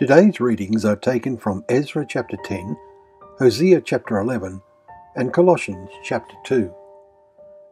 [0.00, 2.74] Today's readings are taken from Ezra chapter 10,
[3.38, 4.62] Hosea chapter 11,
[5.14, 6.72] and Colossians chapter 2.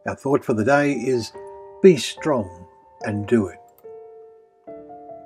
[0.07, 1.33] Our thought for the day is
[1.81, 2.67] Be strong
[3.01, 3.57] and do it.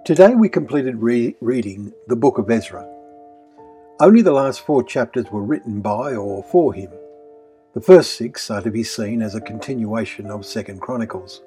[0.05, 2.89] Today we completed re- reading the book of Ezra.
[3.99, 6.92] Only the last four chapters were written by or for him.
[7.74, 11.42] The first six are to be seen as a continuation of Second Chronicles.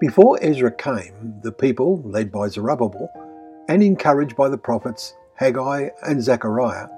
[0.00, 3.08] Before Ezra came, the people, led by Zerubbabel,
[3.70, 6.88] and encouraged by the prophets Haggai and Zechariah,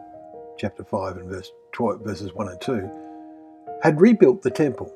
[0.56, 2.90] chapter 5 and verse 12, verses 1 and 2,
[3.82, 4.90] had rebuilt the temple.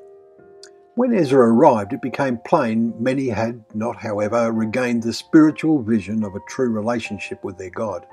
[0.95, 6.33] When Ezra arrived, it became plain many had not, however, regained the spiritual vision of
[6.33, 8.07] a true relationship with their God.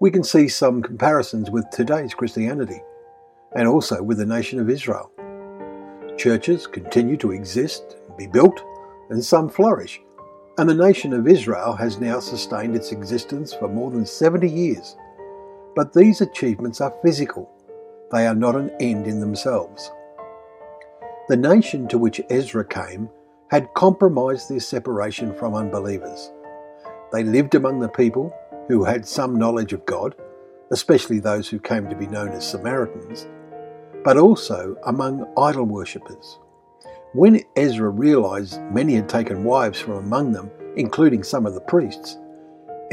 [0.00, 2.80] We can see some comparisons with today's Christianity
[3.54, 5.10] and also with the nation of Israel.
[6.16, 8.62] Churches continue to exist be built,
[9.10, 10.00] and some flourish,
[10.60, 14.94] and the nation of Israel has now sustained its existence for more than 70 years.
[15.74, 17.50] But these achievements are physical,
[18.12, 19.90] they are not an end in themselves.
[21.30, 23.08] The nation to which Ezra came
[23.50, 26.30] had compromised their separation from unbelievers.
[27.10, 28.30] They lived among the people
[28.68, 30.14] who had some knowledge of God,
[30.70, 33.26] especially those who came to be known as Samaritans,
[34.04, 36.38] but also among idol worshippers.
[37.12, 42.16] When Ezra realized many had taken wives from among them, including some of the priests,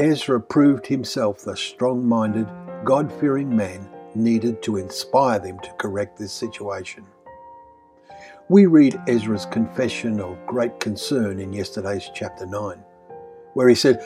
[0.00, 2.48] Ezra proved himself the strong minded,
[2.84, 7.06] God fearing man needed to inspire them to correct this situation.
[8.48, 12.76] We read Ezra's confession of great concern in yesterday's chapter 9,
[13.54, 14.04] where he said,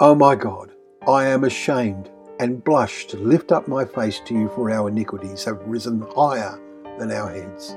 [0.00, 0.72] Oh my God,
[1.06, 2.08] I am ashamed
[2.38, 6.58] and blush to lift up my face to you, for our iniquities have risen higher
[6.98, 7.76] than our heads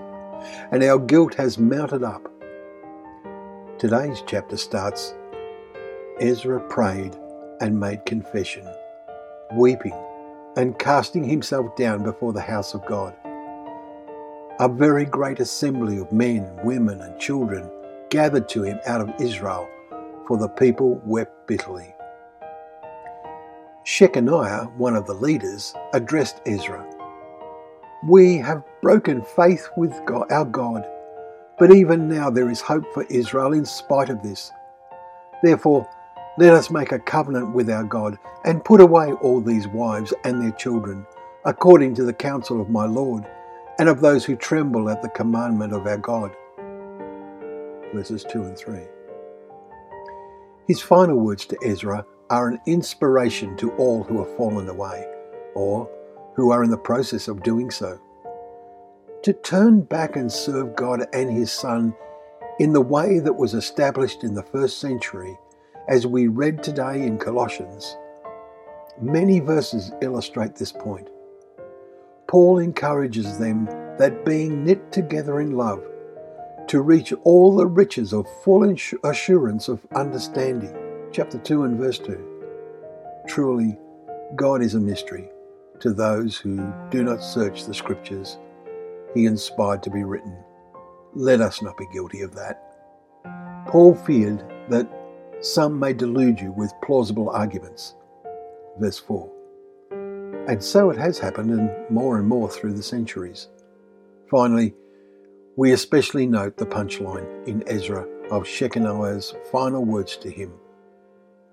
[0.72, 2.28] and our guilt has mounted up.
[3.78, 5.14] Today's chapter starts
[6.20, 7.16] Ezra prayed
[7.60, 8.68] and made confession,
[9.54, 9.98] weeping
[10.56, 13.16] and casting himself down before the house of God.
[14.59, 17.70] A very great assembly of men, women, and children
[18.09, 19.68] gathered to him out of Israel,
[20.28, 21.94] for the people wept bitterly.
[23.86, 26.88] Shechaniah, one of the leaders, addressed Ezra
[28.08, 30.86] we have broken faith with God, our God,
[31.58, 34.52] but even now there is hope for Israel in spite of this.
[35.41, 35.90] Therefore,
[36.38, 40.41] let us make a covenant with our God and put away all these wives and
[40.41, 41.06] their children,
[41.46, 43.25] according to the counsel of my Lord
[43.80, 46.35] and of those who tremble at the commandment of our God.
[47.94, 48.80] Verses 2 and 3.
[50.68, 55.06] His final words to Ezra are an inspiration to all who have fallen away,
[55.56, 55.90] or
[56.36, 58.00] who are in the process of doing so.
[59.24, 61.94] To turn back and serve God and His Son
[62.60, 65.38] in the way that was established in the first century,
[65.88, 67.98] as we read today in Colossians.
[69.02, 71.10] Many verses illustrate this point.
[72.28, 73.66] Paul encourages them
[73.98, 75.84] that being knit together in love,
[76.68, 78.64] to reach all the riches of full
[79.04, 80.74] assurance of understanding.
[81.12, 83.26] Chapter 2 and verse 2.
[83.28, 83.78] Truly,
[84.36, 85.33] God is a mystery
[85.84, 88.38] to those who do not search the Scriptures,
[89.14, 90.34] he inspired to be written.
[91.14, 93.68] Let us not be guilty of that.
[93.68, 94.90] Paul feared that
[95.42, 97.96] some may delude you with plausible arguments.
[98.80, 99.30] Verse 4.
[100.48, 103.50] And so it has happened, and more and more through the centuries.
[104.32, 104.74] Finally,
[105.58, 110.54] we especially note the punchline in Ezra of Shechaniah's final words to him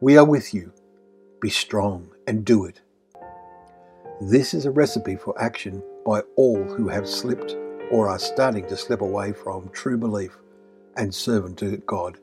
[0.01, 0.73] We are with you.
[1.41, 2.81] Be strong and do it.
[4.23, 7.57] This is a recipe for action by all who have slipped
[7.91, 10.37] or are starting to slip away from true belief
[10.99, 12.19] and servant to God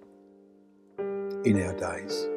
[1.44, 2.28] in our days.